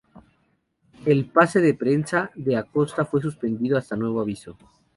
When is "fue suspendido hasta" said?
3.05-3.95